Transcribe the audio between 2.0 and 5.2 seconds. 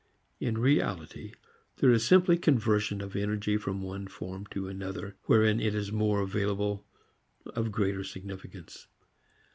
simply conversion of energy from one form to another